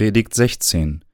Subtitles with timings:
[0.00, 1.04] Predigt 16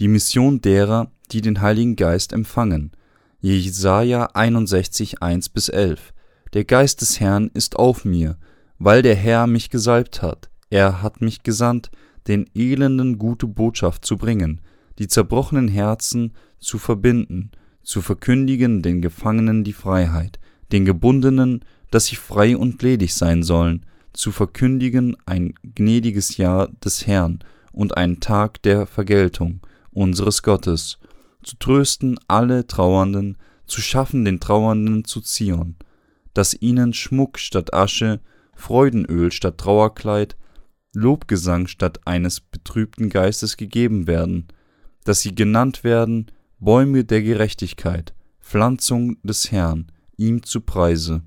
[0.00, 2.92] Die Mission derer, die den Heiligen Geist empfangen.
[3.38, 6.14] Jesaja 61, 1 bis 11.
[6.54, 8.38] Der Geist des Herrn ist auf mir,
[8.78, 10.48] weil der Herr mich gesalbt hat.
[10.70, 11.90] Er hat mich gesandt,
[12.28, 14.62] den Elenden gute Botschaft zu bringen,
[14.98, 17.50] die zerbrochenen Herzen zu verbinden,
[17.82, 20.38] zu verkündigen den Gefangenen die Freiheit,
[20.72, 27.06] den Gebundenen, dass sie frei und ledig sein sollen, zu verkündigen ein gnädiges Jahr des
[27.06, 27.40] Herrn
[27.76, 29.60] und einen Tag der Vergeltung
[29.92, 30.98] unseres Gottes,
[31.42, 33.36] zu trösten alle Trauernden,
[33.66, 35.76] zu schaffen den Trauernden zu Zion,
[36.32, 38.20] dass ihnen Schmuck statt Asche,
[38.54, 40.36] Freudenöl statt Trauerkleid,
[40.94, 44.48] Lobgesang statt eines betrübten Geistes gegeben werden,
[45.04, 51.22] dass sie genannt werden Bäume der Gerechtigkeit, Pflanzung des Herrn, ihm zu Preise.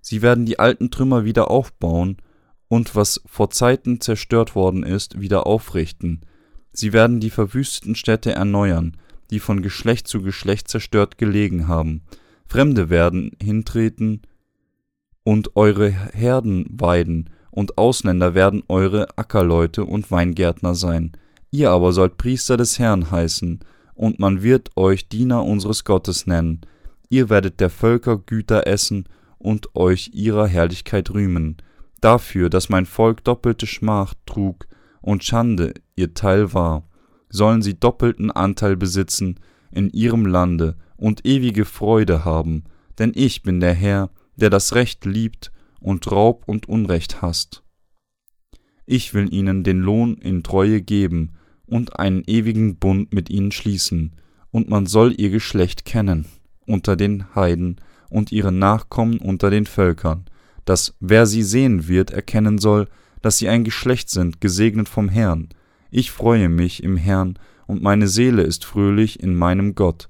[0.00, 2.18] Sie werden die alten Trümmer wieder aufbauen
[2.70, 6.20] und was vor Zeiten zerstört worden ist, wieder aufrichten.
[6.72, 8.96] Sie werden die verwüsteten Städte erneuern,
[9.32, 12.02] die von Geschlecht zu Geschlecht zerstört gelegen haben.
[12.46, 14.22] Fremde werden hintreten
[15.24, 21.10] und eure Herden weiden, und Ausländer werden eure Ackerleute und Weingärtner sein.
[21.50, 23.58] Ihr aber sollt Priester des Herrn heißen,
[23.94, 26.60] und man wird euch Diener unseres Gottes nennen.
[27.08, 31.56] Ihr werdet der Völker Güter essen und euch ihrer Herrlichkeit rühmen.
[32.00, 34.66] Dafür, dass mein Volk doppelte Schmach trug
[35.00, 36.88] und Schande ihr Teil war,
[37.28, 42.64] sollen sie doppelten Anteil besitzen in ihrem Lande und ewige Freude haben,
[42.98, 47.62] denn ich bin der Herr, der das Recht liebt und Raub und Unrecht hasst.
[48.86, 51.34] Ich will ihnen den Lohn in Treue geben
[51.66, 54.16] und einen ewigen Bund mit ihnen schließen,
[54.50, 56.26] und man soll ihr Geschlecht kennen
[56.66, 57.76] unter den Heiden
[58.10, 60.24] und ihre Nachkommen unter den Völkern,
[60.70, 62.86] dass wer sie sehen wird, erkennen soll,
[63.22, 65.48] dass sie ein Geschlecht sind, gesegnet vom Herrn.
[65.90, 70.08] Ich freue mich im Herrn, und meine Seele ist fröhlich in meinem Gott.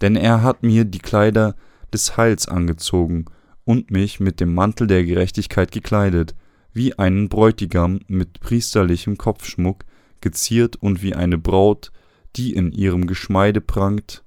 [0.00, 1.54] Denn er hat mir die Kleider
[1.92, 3.26] des Heils angezogen
[3.62, 6.34] und mich mit dem Mantel der Gerechtigkeit gekleidet,
[6.72, 9.84] wie einen Bräutigam mit priesterlichem Kopfschmuck,
[10.20, 11.92] geziert und wie eine Braut,
[12.34, 14.24] die in ihrem Geschmeide prangt,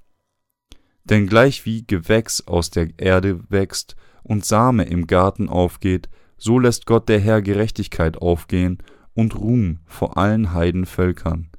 [1.10, 3.98] denn gleichwie Gewächs aus der Erde wächst
[4.28, 8.78] und Same im Garten aufgeht, so lässt Gott der Herr Gerechtigkeit aufgehen
[9.14, 11.50] und Ruhm vor allen Heidenvölkern.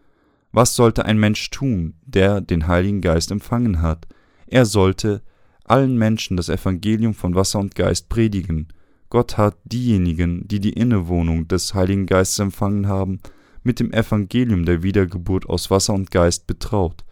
[0.53, 4.07] Was sollte ein Mensch tun, der den Heiligen Geist empfangen hat?
[4.47, 5.23] Er sollte
[5.65, 8.69] allen Menschen das Evangelium von Wasser und Geist predigen.
[9.11, 13.21] Gott hat diejenigen, die die Innewohnung des Heiligen Geistes empfangen haben,
[13.63, 17.05] mit dem Evangelium der Wiedergeburt aus Wasser und Geist betraut.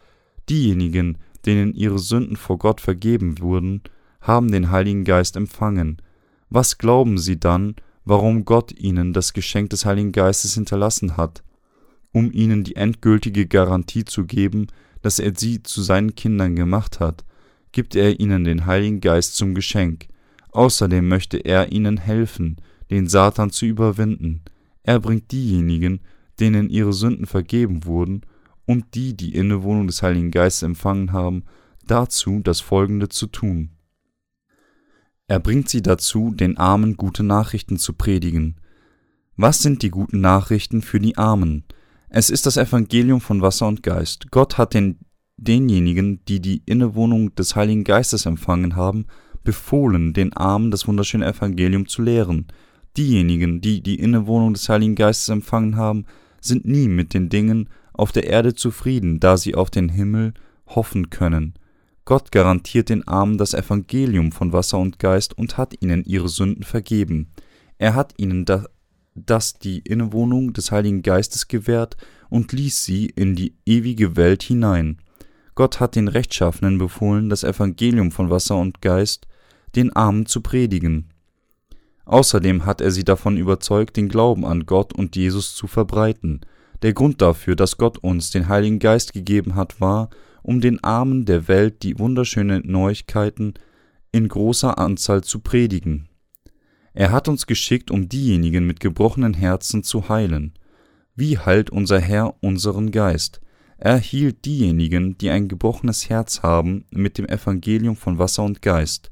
[0.48, 3.82] Diejenigen, denen ihre Sünden vor Gott vergeben wurden,
[4.26, 6.02] haben den Heiligen Geist empfangen.
[6.50, 11.42] Was glauben sie dann, warum Gott ihnen das Geschenk des Heiligen Geistes hinterlassen hat?
[12.12, 14.68] Um ihnen die endgültige Garantie zu geben,
[15.02, 17.24] dass er sie zu seinen Kindern gemacht hat,
[17.72, 20.08] gibt er ihnen den Heiligen Geist zum Geschenk.
[20.50, 22.56] Außerdem möchte er ihnen helfen,
[22.90, 24.42] den Satan zu überwinden.
[24.82, 26.00] Er bringt diejenigen,
[26.40, 28.22] denen ihre Sünden vergeben wurden,
[28.64, 31.44] und die die Innewohnung des Heiligen Geistes empfangen haben,
[31.86, 33.75] dazu das Folgende zu tun.
[35.28, 38.56] Er bringt sie dazu, den Armen gute Nachrichten zu predigen.
[39.36, 41.64] Was sind die guten Nachrichten für die Armen?
[42.08, 44.30] Es ist das Evangelium von Wasser und Geist.
[44.30, 45.00] Gott hat den,
[45.36, 49.06] denjenigen, die die Innewohnung des Heiligen Geistes empfangen haben,
[49.42, 52.46] befohlen, den Armen das wunderschöne Evangelium zu lehren.
[52.96, 56.06] Diejenigen, die die Innewohnung des Heiligen Geistes empfangen haben,
[56.40, 60.34] sind nie mit den Dingen auf der Erde zufrieden, da sie auf den Himmel
[60.66, 61.54] hoffen können.
[62.06, 66.62] Gott garantiert den Armen das Evangelium von Wasser und Geist und hat ihnen ihre Sünden
[66.62, 67.32] vergeben.
[67.78, 68.64] Er hat ihnen da,
[69.16, 71.96] das die Innewohnung des Heiligen Geistes gewährt
[72.30, 74.98] und ließ sie in die ewige Welt hinein.
[75.56, 79.26] Gott hat den Rechtschaffenen befohlen, das Evangelium von Wasser und Geist
[79.74, 81.10] den Armen zu predigen.
[82.04, 86.42] Außerdem hat er sie davon überzeugt, den Glauben an Gott und Jesus zu verbreiten.
[86.82, 90.08] Der Grund dafür, dass Gott uns den Heiligen Geist gegeben hat, war,
[90.46, 93.54] um den Armen der Welt die wunderschönen Neuigkeiten
[94.12, 96.08] in großer Anzahl zu predigen.
[96.94, 100.54] Er hat uns geschickt, um diejenigen mit gebrochenen Herzen zu heilen.
[101.16, 103.40] Wie heilt unser Herr unseren Geist?
[103.76, 109.10] Er hielt diejenigen, die ein gebrochenes Herz haben, mit dem Evangelium von Wasser und Geist.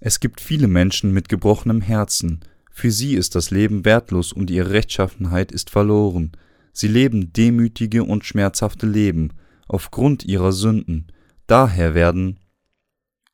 [0.00, 2.40] Es gibt viele Menschen mit gebrochenem Herzen,
[2.70, 6.32] für sie ist das Leben wertlos und ihre Rechtschaffenheit ist verloren.
[6.72, 9.34] Sie leben demütige und schmerzhafte Leben
[9.72, 11.06] aufgrund ihrer Sünden.
[11.46, 12.38] Daher werden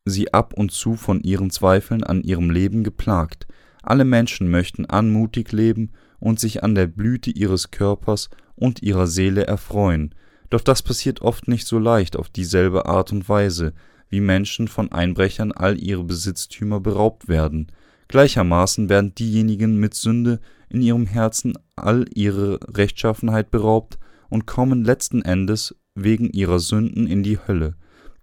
[0.05, 3.47] sie ab und zu von ihren Zweifeln an ihrem Leben geplagt.
[3.83, 9.47] Alle Menschen möchten anmutig leben und sich an der Blüte ihres Körpers und ihrer Seele
[9.47, 10.15] erfreuen.
[10.51, 13.75] Doch das passiert oft nicht so leicht auf dieselbe Art und Weise,
[14.09, 17.71] wie Menschen von Einbrechern all ihre Besitztümer beraubt werden.
[18.09, 23.99] Gleichermaßen werden diejenigen mit Sünde in ihrem Herzen all ihre Rechtschaffenheit beraubt
[24.31, 27.75] und kommen letzten Endes wegen ihrer Sünden in die Hölle.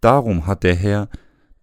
[0.01, 1.10] Darum hat der Herr,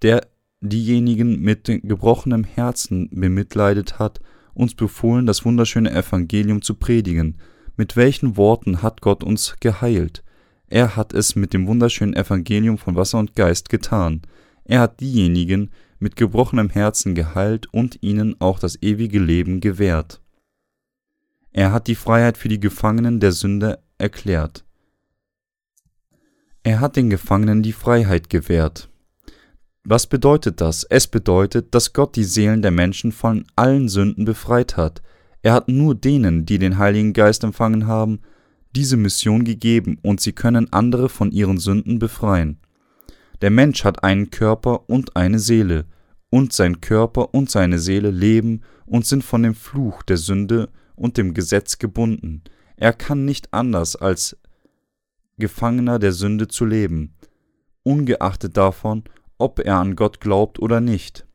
[0.02, 0.26] der
[0.60, 4.20] diejenigen mit gebrochenem Herzen bemitleidet hat,
[4.54, 7.38] uns befohlen, das wunderschöne Evangelium zu predigen.
[7.76, 10.22] Mit welchen Worten hat Gott uns geheilt?
[10.66, 14.22] Er hat es mit dem wunderschönen Evangelium von Wasser und Geist getan.
[14.64, 20.20] Er hat diejenigen mit gebrochenem Herzen geheilt und ihnen auch das ewige Leben gewährt.
[21.52, 24.64] Er hat die Freiheit für die Gefangenen der Sünde erklärt.
[26.64, 28.88] Er hat den Gefangenen die Freiheit gewährt.
[29.84, 30.84] Was bedeutet das?
[30.84, 35.02] Es bedeutet, dass Gott die Seelen der Menschen von allen Sünden befreit hat.
[35.42, 38.20] Er hat nur denen, die den Heiligen Geist empfangen haben,
[38.76, 42.58] diese Mission gegeben und sie können andere von ihren Sünden befreien.
[43.40, 45.86] Der Mensch hat einen Körper und eine Seele,
[46.32, 51.18] und sein Körper und seine Seele leben und sind von dem Fluch der Sünde und
[51.18, 52.42] dem Gesetz gebunden.
[52.76, 54.38] Er kann nicht anders als
[55.42, 57.16] Gefangener der Sünde zu leben,
[57.82, 59.02] ungeachtet davon,
[59.38, 61.26] ob er an Gott glaubt oder nicht.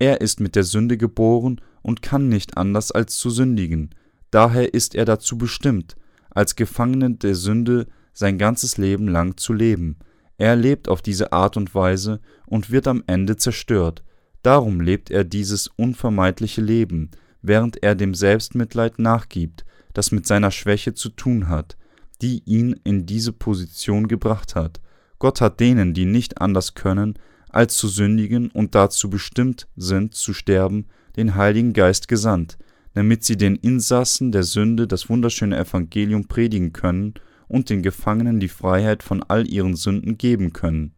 [0.00, 3.94] Er ist mit der Sünde geboren und kann nicht anders als zu sündigen.
[4.32, 5.94] Daher ist er dazu bestimmt,
[6.30, 9.96] als Gefangener der Sünde sein ganzes Leben lang zu leben.
[10.38, 14.02] Er lebt auf diese Art und Weise und wird am Ende zerstört.
[14.42, 17.12] Darum lebt er dieses unvermeidliche Leben,
[17.42, 21.76] während er dem Selbstmitleid nachgibt, das mit seiner Schwäche zu tun hat,
[22.22, 24.80] die ihn in diese Position gebracht hat.
[25.18, 27.14] Gott hat denen, die nicht anders können,
[27.48, 30.86] als zu sündigen und dazu bestimmt sind zu sterben,
[31.16, 32.56] den Heiligen Geist gesandt,
[32.94, 37.14] damit sie den Insassen der Sünde das wunderschöne Evangelium predigen können
[37.48, 40.94] und den Gefangenen die Freiheit von all ihren Sünden geben können.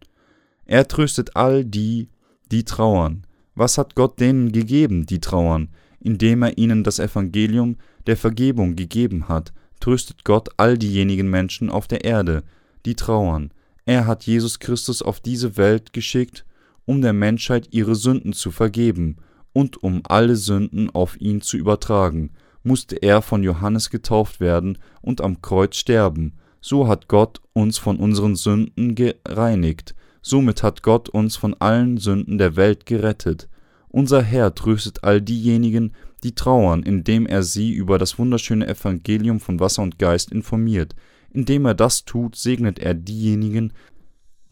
[0.67, 2.09] Er tröstet all die,
[2.53, 3.27] die trauern.
[3.55, 5.69] Was hat Gott denen gegeben, die trauern?
[6.01, 11.87] Indem er ihnen das Evangelium der Vergebung gegeben hat, tröstet Gott all diejenigen Menschen auf
[11.87, 12.43] der Erde,
[12.87, 13.53] die trauern.
[13.87, 16.45] Er hat Jesus Christus auf diese Welt geschickt,
[16.87, 19.17] um der Menschheit ihre Sünden zu vergeben
[19.53, 22.31] und um alle Sünden auf ihn zu übertragen,
[22.63, 26.35] musste er von Johannes getauft werden und am Kreuz sterben.
[26.61, 29.95] So hat Gott uns von unseren Sünden gereinigt.
[30.23, 33.49] Somit hat Gott uns von allen Sünden der Welt gerettet.
[33.89, 35.93] Unser Herr tröstet all diejenigen,
[36.25, 40.97] die trauern, indem er sie über das wunderschöne Evangelium von Wasser und Geist informiert.
[41.31, 43.73] Indem er das tut, segnet er diejenigen,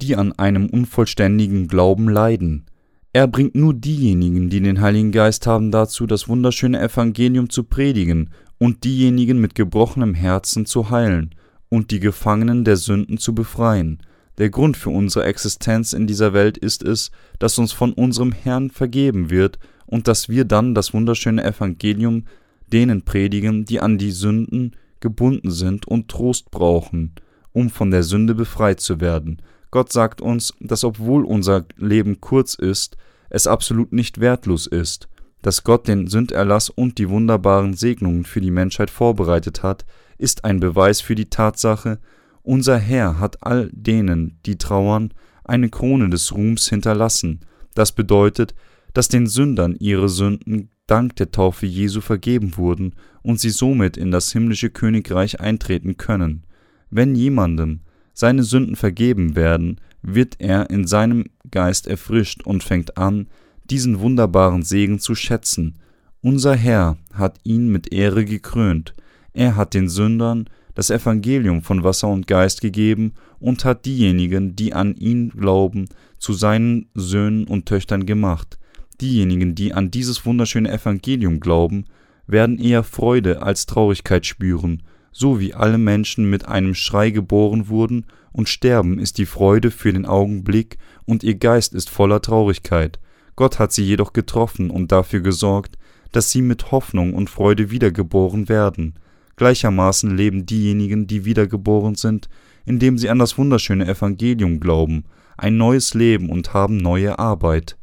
[0.00, 2.66] die an einem unvollständigen Glauben leiden.
[3.12, 8.30] Er bringt nur diejenigen, die den Heiligen Geist haben, dazu, das wunderschöne Evangelium zu predigen
[8.58, 11.34] und diejenigen mit gebrochenem Herzen zu heilen
[11.68, 13.98] und die Gefangenen der Sünden zu befreien.
[14.38, 18.70] Der Grund für unsere Existenz in dieser Welt ist es, dass uns von unserem Herrn
[18.70, 19.58] vergeben wird
[19.92, 22.24] und dass wir dann das wunderschöne Evangelium
[22.72, 27.12] denen predigen, die an die Sünden gebunden sind und Trost brauchen,
[27.52, 29.42] um von der Sünde befreit zu werden.
[29.70, 32.96] Gott sagt uns, dass obwohl unser Leben kurz ist,
[33.28, 35.10] es absolut nicht wertlos ist,
[35.42, 39.84] dass Gott den Sünderlass und die wunderbaren Segnungen für die Menschheit vorbereitet hat,
[40.16, 41.98] ist ein Beweis für die Tatsache,
[42.42, 45.12] unser Herr hat all denen, die trauern,
[45.44, 47.40] eine Krone des Ruhms hinterlassen.
[47.74, 48.54] Das bedeutet,
[48.92, 54.10] dass den Sündern ihre Sünden dank der Taufe Jesu vergeben wurden und sie somit in
[54.10, 56.44] das himmlische Königreich eintreten können.
[56.90, 57.80] Wenn jemandem
[58.12, 63.28] seine Sünden vergeben werden, wird er in seinem Geist erfrischt und fängt an,
[63.70, 65.78] diesen wunderbaren Segen zu schätzen.
[66.20, 68.94] Unser Herr hat ihn mit Ehre gekrönt,
[69.32, 74.72] er hat den Sündern das Evangelium von Wasser und Geist gegeben und hat diejenigen, die
[74.72, 78.58] an ihn glauben, zu seinen Söhnen und Töchtern gemacht.
[79.00, 81.86] Diejenigen, die an dieses wunderschöne Evangelium glauben,
[82.26, 88.06] werden eher Freude als Traurigkeit spüren, so wie alle Menschen mit einem Schrei geboren wurden,
[88.32, 92.98] und sterben ist die Freude für den Augenblick, und ihr Geist ist voller Traurigkeit.
[93.36, 95.76] Gott hat sie jedoch getroffen und dafür gesorgt,
[96.12, 98.94] dass sie mit Hoffnung und Freude wiedergeboren werden.
[99.36, 102.28] Gleichermaßen leben diejenigen, die wiedergeboren sind,
[102.64, 105.04] indem sie an das wunderschöne Evangelium glauben,
[105.36, 107.76] ein neues Leben und haben neue Arbeit.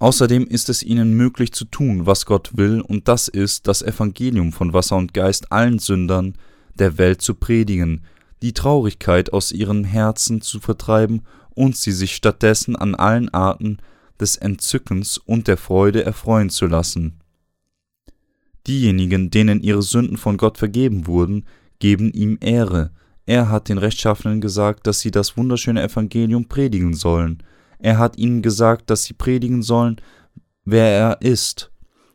[0.00, 4.52] Außerdem ist es ihnen möglich zu tun, was Gott will, und das ist, das Evangelium
[4.52, 6.34] von Wasser und Geist allen Sündern
[6.74, 8.04] der Welt zu predigen,
[8.40, 11.22] die Traurigkeit aus ihren Herzen zu vertreiben
[11.54, 13.78] und sie sich stattdessen an allen Arten
[14.20, 17.20] des Entzückens und der Freude erfreuen zu lassen.
[18.68, 21.44] Diejenigen, denen ihre Sünden von Gott vergeben wurden,
[21.80, 22.90] geben ihm Ehre.
[23.26, 27.42] Er hat den Rechtschaffenen gesagt, dass sie das wunderschöne Evangelium predigen sollen.
[27.78, 30.00] Er hat ihnen gesagt, dass sie predigen sollen,
[30.64, 31.70] wer er ist,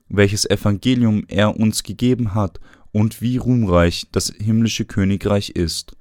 [0.09, 2.59] welches Evangelium er uns gegeben hat
[2.91, 5.95] und wie ruhmreich das himmlische Königreich ist,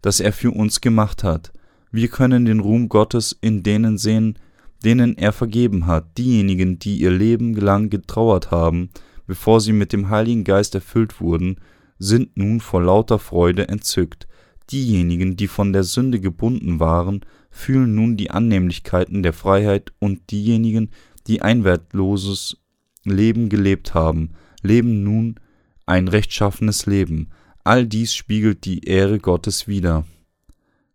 [0.00, 1.52] das er für uns gemacht hat.
[1.90, 4.38] Wir können den Ruhm Gottes in denen sehen,
[4.84, 8.90] denen er vergeben hat, diejenigen, die ihr Leben lang getrauert haben,
[9.26, 11.56] bevor sie mit dem Heiligen Geist erfüllt wurden,
[11.98, 14.28] sind nun vor lauter Freude entzückt.
[14.70, 17.22] Diejenigen, die von der Sünde gebunden waren,
[17.58, 20.90] fühlen nun die Annehmlichkeiten der Freiheit und diejenigen,
[21.26, 22.56] die ein wertloses
[23.04, 24.30] Leben gelebt haben,
[24.62, 25.40] leben nun
[25.84, 27.30] ein rechtschaffenes Leben.
[27.64, 30.06] All dies spiegelt die Ehre Gottes wider.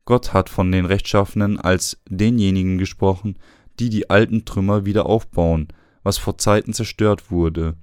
[0.05, 3.37] Gott hat von den Rechtschaffenen als denjenigen gesprochen,
[3.79, 5.67] die die alten Trümmer wieder aufbauen,
[6.01, 7.75] was vor Zeiten zerstört wurde,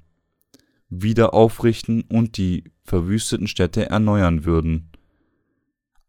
[0.88, 4.89] wieder aufrichten und die verwüsteten Städte erneuern würden.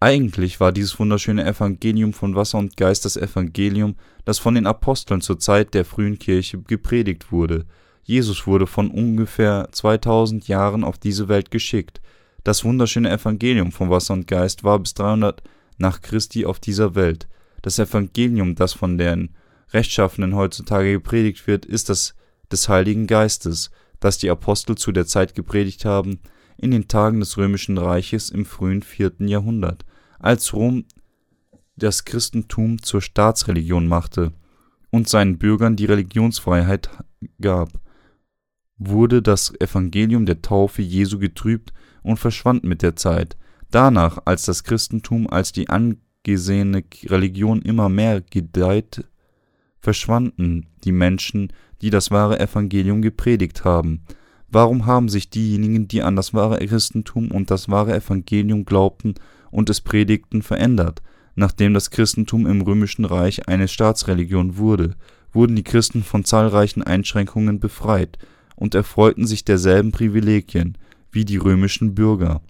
[0.04, 5.22] Eigentlich war dieses wunderschöne Evangelium von Wasser und Geist das Evangelium, das von den Aposteln
[5.22, 7.68] zur Zeit der frühen Kirche gepredigt wurde.
[8.02, 12.02] Jesus wurde von ungefähr 2000 Jahren auf diese Welt geschickt.
[12.44, 15.44] Das wunderschöne Evangelium von Wasser und Geist war bis 300
[15.78, 17.28] nach Christi auf dieser Welt.
[17.62, 19.36] Das Evangelium, das von den
[19.72, 22.16] Rechtschaffenen heutzutage gepredigt wird, ist das
[22.52, 26.22] des Heiligen Geistes, das die Apostel zu der Zeit gepredigt haben,
[26.58, 29.86] in den Tagen des römischen Reiches im frühen vierten Jahrhundert,
[30.22, 30.86] als Rom
[31.76, 34.34] das Christentum zur Staatsreligion machte
[34.92, 36.90] und seinen Bürgern die Religionsfreiheit
[37.40, 37.70] gab,
[38.78, 41.74] wurde das Evangelium der Taufe Jesu getrübt
[42.04, 43.38] und verschwand mit der Zeit.
[43.70, 49.06] Danach, als das Christentum als die angesehene Religion immer mehr gedeiht
[49.82, 51.52] verschwanden die Menschen,
[51.82, 54.04] die das wahre Evangelium gepredigt haben.
[54.48, 59.16] Warum haben sich diejenigen, die an das wahre Christentum und das wahre Evangelium glaubten
[59.52, 61.02] und es predigten, verändert?
[61.36, 64.96] Nachdem das Christentum im römischen Reich eine Staatsreligion wurde,
[65.34, 68.18] wurden die Christen von zahlreichen Einschränkungen befreit
[68.56, 70.78] und erfreuten sich derselben Privilegien
[71.12, 72.42] wie die römischen Bürger.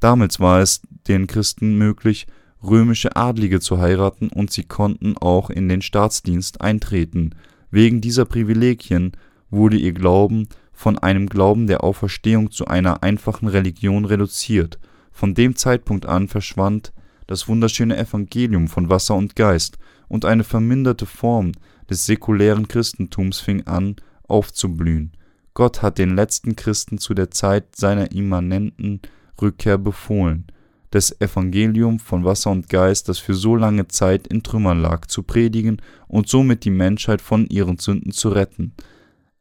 [0.00, 2.26] Damals war es den Christen möglich,
[2.62, 7.34] römische Adlige zu heiraten und sie konnten auch in den Staatsdienst eintreten.
[7.70, 9.12] Wegen dieser Privilegien
[9.50, 14.78] wurde ihr Glauben von einem Glauben der Auferstehung zu einer einfachen Religion reduziert.
[15.14, 16.92] Von dem Zeitpunkt an verschwand
[17.26, 21.52] das wunderschöne Evangelium von Wasser und Geist, und eine verminderte Form
[21.88, 23.96] des säkulären Christentums fing an
[24.28, 25.12] aufzublühen.
[25.54, 29.00] Gott hat den letzten Christen zu der Zeit seiner immanenten
[29.40, 30.46] Rückkehr befohlen
[30.94, 35.24] das Evangelium von Wasser und Geist, das für so lange Zeit in Trümmern lag, zu
[35.24, 38.74] predigen und somit die Menschheit von ihren Sünden zu retten.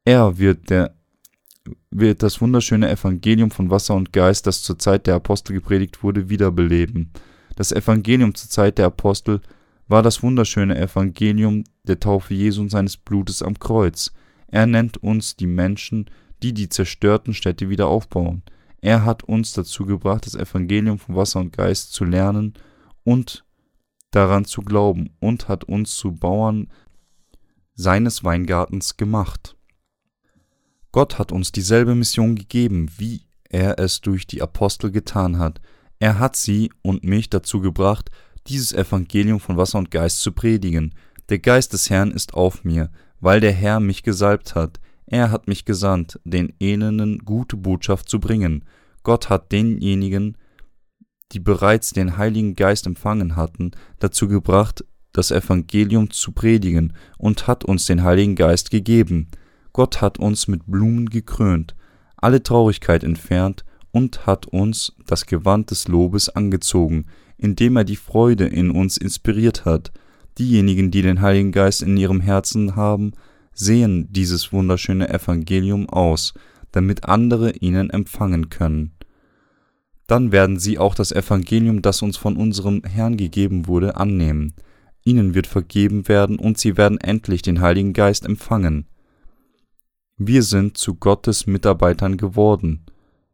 [0.04, 0.96] Er wird, der,
[1.92, 6.30] wird das wunderschöne Evangelium von Wasser und Geist, das zur Zeit der Apostel gepredigt wurde,
[6.30, 7.12] wiederbeleben.
[7.56, 9.42] Das Evangelium zur Zeit der Apostel
[9.88, 14.12] war das wunderschöne Evangelium der Taufe Jesu und seines Blutes am Kreuz.
[14.48, 16.10] Er nennt uns die Menschen,
[16.42, 18.44] die die zerstörten Städte wieder aufbauen.
[18.82, 22.54] Er hat uns dazu gebracht, das Evangelium von Wasser und Geist zu lernen
[23.04, 23.46] und
[24.12, 26.68] daran zu glauben und hat uns zu Bauern
[27.76, 29.56] seines Weingartens gemacht.
[30.94, 35.60] Gott hat uns dieselbe Mission gegeben, wie er es durch die Apostel getan hat.
[36.00, 38.12] Er hat sie und mich dazu gebracht,
[38.48, 40.94] dieses Evangelium von Wasser und Geist zu predigen.
[41.30, 44.80] Der Geist des Herrn ist auf mir, weil der Herr mich gesalbt hat.
[45.08, 48.64] Er hat mich gesandt, den Elenden gute Botschaft zu bringen.
[49.02, 50.38] Gott hat denjenigen,
[51.32, 57.64] die bereits den Heiligen Geist empfangen hatten, dazu gebracht, das Evangelium zu predigen und hat
[57.64, 59.30] uns den Heiligen Geist gegeben.
[59.74, 61.76] Gott hat uns mit Blumen gekrönt,
[62.16, 68.46] alle Traurigkeit entfernt und hat uns das Gewand des Lobes angezogen, indem er die Freude
[68.46, 69.92] in uns inspiriert hat.
[70.38, 73.14] Diejenigen, die den Heiligen Geist in ihrem Herzen haben,
[73.54, 76.34] sehen dieses wunderschöne Evangelium aus,
[76.72, 78.94] damit andere ihnen empfangen können.
[80.08, 84.54] Dann werden sie auch das Evangelium, das uns von unserem Herrn gegeben wurde, annehmen.
[85.04, 88.88] Ihnen wird vergeben werden und sie werden endlich den Heiligen Geist empfangen.
[90.20, 92.86] Wir sind zu Gottes Mitarbeitern geworden.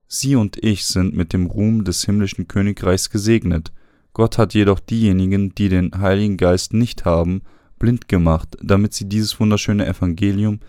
[0.08, 3.74] Sie und ich sind mit dem Ruhm des himmlischen Königreichs gesegnet.
[4.14, 7.42] Gott hat jedoch diejenigen, die den Heiligen Geist nicht haben,
[7.80, 10.62] blind gemacht, damit sie dieses wunderschöne Evangelium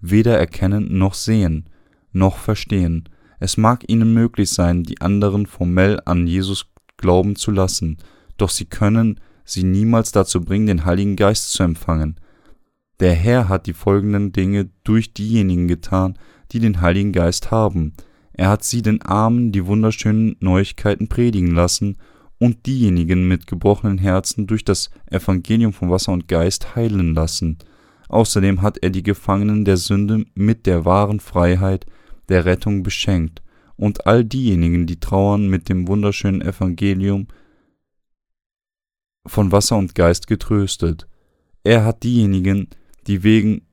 [0.00, 1.68] weder erkennen noch sehen,
[2.10, 3.08] noch verstehen.
[3.38, 6.66] Es mag ihnen möglich sein, die anderen formell an Jesus
[6.96, 7.98] glauben zu lassen,
[8.36, 12.16] doch sie können sie niemals dazu bringen, den Heiligen Geist zu empfangen.
[13.02, 16.16] Der Herr hat die folgenden Dinge durch diejenigen getan,
[16.52, 17.94] die den Heiligen Geist haben.
[18.32, 21.96] Er hat sie den Armen die wunderschönen Neuigkeiten predigen lassen
[22.38, 27.58] und diejenigen mit gebrochenen Herzen durch das Evangelium von Wasser und Geist heilen lassen.
[28.08, 31.86] Außerdem hat er die Gefangenen der Sünde mit der wahren Freiheit
[32.28, 33.42] der Rettung beschenkt
[33.74, 37.26] und all diejenigen, die trauern, mit dem wunderschönen Evangelium
[39.26, 41.08] von Wasser und Geist getröstet.
[41.64, 42.68] Er hat diejenigen,
[43.06, 43.66] die wegen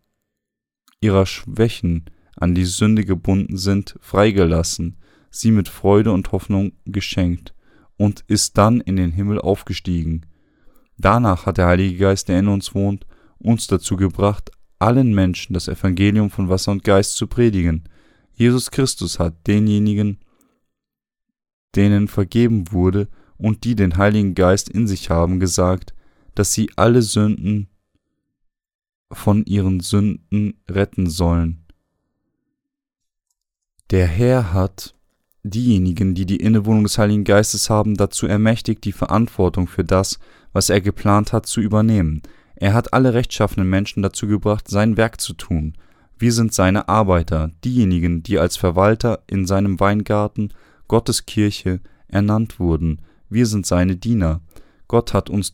[1.01, 2.05] ihrer Schwächen
[2.35, 4.97] an die Sünde gebunden sind, freigelassen,
[5.29, 7.53] sie mit Freude und Hoffnung geschenkt
[7.97, 10.25] und ist dann in den Himmel aufgestiegen.
[10.97, 13.05] Danach hat der Heilige Geist, der in uns wohnt,
[13.37, 17.83] uns dazu gebracht, allen Menschen das Evangelium von Wasser und Geist zu predigen.
[18.33, 20.19] Jesus Christus hat denjenigen,
[21.75, 25.93] denen vergeben wurde und die den Heiligen Geist in sich haben, gesagt,
[26.35, 27.69] dass sie alle Sünden
[29.11, 31.65] von ihren Sünden retten sollen.
[33.91, 34.93] Der Herr hat
[35.43, 40.19] diejenigen, die die Innewohnung des Heiligen Geistes haben, dazu ermächtigt, die Verantwortung für das,
[40.53, 42.21] was er geplant hat, zu übernehmen.
[42.55, 45.73] Er hat alle rechtschaffenen Menschen dazu gebracht, sein Werk zu tun.
[46.17, 50.53] Wir sind seine Arbeiter, diejenigen, die als Verwalter in seinem Weingarten,
[50.87, 53.01] Gottes Kirche, ernannt wurden.
[53.29, 54.41] Wir sind seine Diener.
[54.87, 55.53] Gott hat uns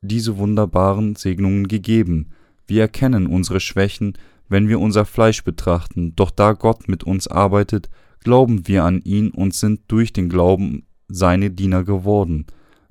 [0.00, 2.30] diese wunderbaren Segnungen gegeben.
[2.66, 4.16] Wir erkennen unsere Schwächen,
[4.48, 7.88] wenn wir unser Fleisch betrachten, doch da Gott mit uns arbeitet,
[8.20, 12.46] glauben wir an ihn und sind durch den Glauben seine Diener geworden.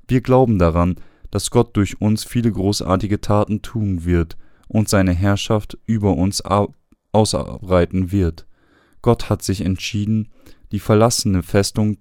[0.08, 0.96] Wir glauben daran,
[1.30, 4.38] dass Gott durch uns viele großartige Taten tun wird
[4.68, 6.44] und seine Herrschaft über uns
[7.12, 8.48] ausbreiten wird.
[9.02, 10.30] Gott hat sich entschieden,
[10.72, 11.98] die verlassene Festung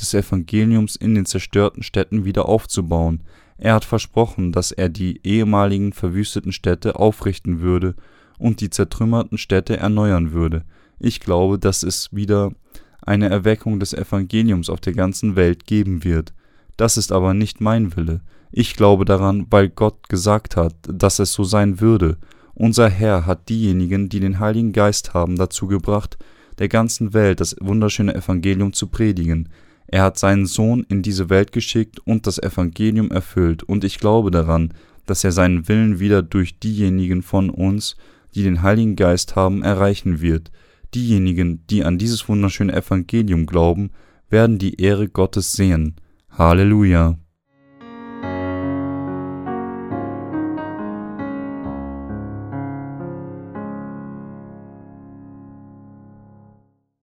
[0.00, 3.22] des Evangeliums in den zerstörten Städten wieder aufzubauen.
[3.58, 7.94] Er hat versprochen, dass er die ehemaligen verwüsteten Städte aufrichten würde
[8.38, 10.64] und die zertrümmerten Städte erneuern würde.
[11.00, 12.52] Ich glaube, dass es wieder
[13.00, 16.32] eine Erweckung des Evangeliums auf der ganzen Welt geben wird.
[16.76, 18.20] Das ist aber nicht mein Wille.
[18.50, 22.16] Ich glaube daran, weil Gott gesagt hat, dass es so sein würde.
[22.54, 26.18] Unser Herr hat diejenigen, die den Heiligen Geist haben, dazu gebracht,
[26.58, 29.48] der ganzen Welt das wunderschöne Evangelium zu predigen.
[29.88, 34.30] Er hat seinen Sohn in diese Welt geschickt und das Evangelium erfüllt, und ich glaube
[34.30, 34.74] daran,
[35.06, 37.96] dass er seinen Willen wieder durch diejenigen von uns,
[38.34, 40.52] die den Heiligen Geist haben, erreichen wird.
[40.94, 43.90] Diejenigen, die an dieses wunderschöne Evangelium glauben,
[44.28, 45.96] werden die Ehre Gottes sehen.
[46.30, 47.18] Halleluja.